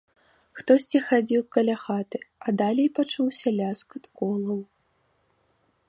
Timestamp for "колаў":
4.23-4.59